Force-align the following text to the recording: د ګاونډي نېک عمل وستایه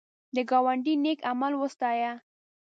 د 0.35 0.37
ګاونډي 0.49 0.93
نېک 1.03 1.19
عمل 1.29 1.53
وستایه 1.57 2.11